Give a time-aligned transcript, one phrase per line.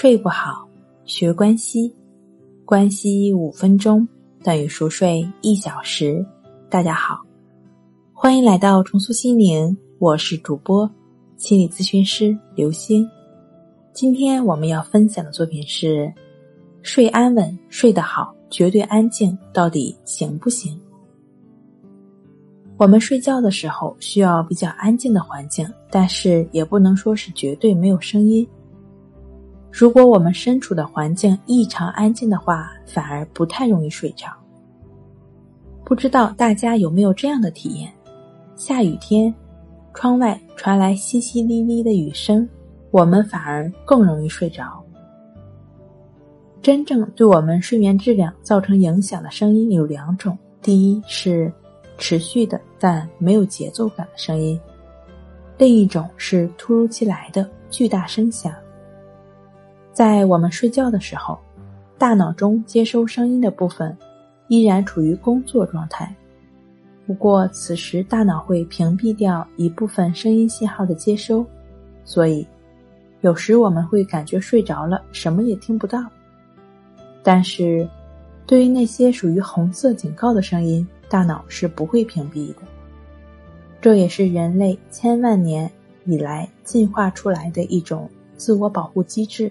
[0.00, 0.64] 睡不好，
[1.06, 1.92] 学关西，
[2.64, 4.06] 关西五分钟
[4.44, 6.24] 等于熟睡一小时。
[6.70, 7.18] 大家好，
[8.12, 10.88] 欢迎来到重塑心灵，我是主播
[11.36, 13.04] 心理咨询师刘星。
[13.92, 16.14] 今天我们要分享的作品是：
[16.80, 20.80] 睡安稳，睡得好，绝对安静，到底行不行？
[22.76, 28.48] 我们睡觉的时候需要比较安静的环境，但是也不能说是绝对没有声音。
[29.70, 34.26] 如果我们身处的环境异常安静的话，反而不太容易睡着。
[35.84, 37.92] 不知道大家有没有这样的体验？
[38.56, 39.32] 下雨天，
[39.94, 42.48] 窗外传来淅淅沥沥的雨声，
[42.90, 44.82] 我们反而更容易睡着。
[46.60, 51.52] 真正对我们睡眠质量造成影响的声音有两种：第一是
[51.98, 54.58] 持续的但没有节奏感的声音；
[55.56, 58.52] 另一种是突如其来的巨大声响。
[59.98, 61.36] 在我们睡觉的时候，
[61.98, 63.98] 大脑中接收声音的部分
[64.46, 66.14] 依然处于工作状态。
[67.04, 71.44] 不过，此时大脑会屏蔽掉一部分声音信号的接收，
[72.04, 72.46] 所以
[73.22, 76.04] 有时我们会感觉睡着了，什么也听不到。
[77.24, 77.84] 但是，
[78.46, 82.60] 对于那些属于红色警告的声音，大脑是不会屏蔽的。
[83.80, 85.68] 这也是人类千万年
[86.04, 89.50] 以来进化出来的一种自我保护机制。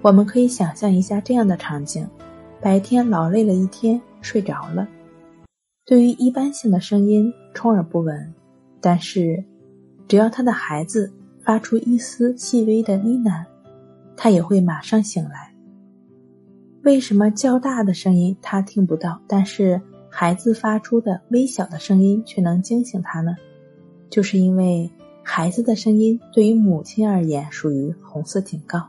[0.00, 2.06] 我们可以想象一下这样的场景：
[2.60, 4.86] 白天劳累了一天，睡着了。
[5.84, 8.32] 对于一般性的声音充耳不闻，
[8.80, 9.42] 但是
[10.06, 13.44] 只要他的孩子发出一丝细微的呢喃，
[14.16, 15.52] 他也会马上醒来。
[16.84, 23.34] 为什么较大的声音他听不到，但是孩子发出的微小的声音却能惊醒他呢？
[24.08, 24.88] 就是因为
[25.24, 28.86] 孩子的声音对于母亲而言属于红色警告。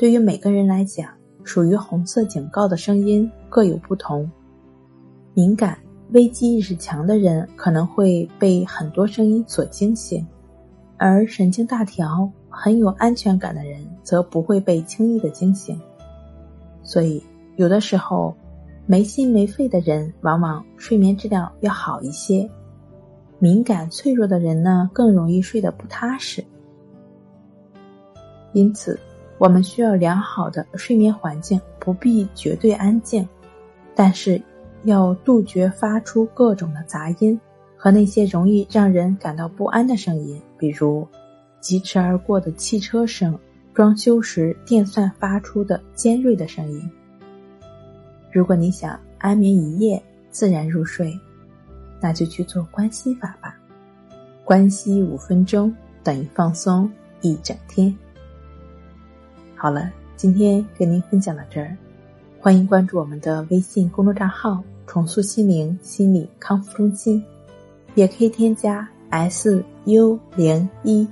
[0.00, 1.10] 对于每个人来讲，
[1.44, 4.30] 属于红色警告的声音各有不同。
[5.34, 5.78] 敏感、
[6.12, 10.26] 危机意识强的人可能会被很多声音所惊醒，
[10.96, 15.78] 而神经大条、很有安全感的人则不会被轻易的惊醒。
[16.82, 17.22] 所以，
[17.56, 18.34] 有的时候，
[18.86, 22.48] 没心没肺的人往往睡眠质量要好一些；
[23.38, 26.42] 敏感脆弱的人呢，更容易睡得不踏实。
[28.54, 28.98] 因此。
[29.40, 33.26] 我们需要良好的睡眠环境，不必绝对安静，
[33.94, 34.38] 但是
[34.84, 37.40] 要杜绝发出各种的杂音
[37.74, 41.08] 和那些容易让人感到不安的声音，比如
[41.58, 43.38] 疾驰而过的汽车声、
[43.72, 46.90] 装修时电钻发出的尖锐的声音。
[48.30, 50.00] 如果你想安眠一夜、
[50.30, 51.18] 自然入睡，
[51.98, 53.58] 那就去做关息法吧。
[54.44, 55.74] 关息五分钟
[56.04, 56.92] 等于放松
[57.22, 57.96] 一整天。
[59.62, 61.76] 好了，今天跟您分享到这儿，
[62.40, 67.22] 欢迎关注我们的微信公众账号“重塑心灵心理康复中心”，
[67.94, 71.06] 也可以添加 “s u 零一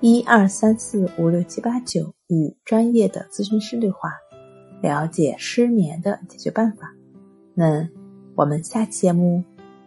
[0.00, 4.08] 一二三四五六七八九”与专业的咨询师对话，
[4.80, 6.94] 了解失眠的解决办法。
[7.52, 7.86] 那
[8.34, 9.44] 我们下期节目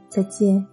[0.09, 0.63] 再见。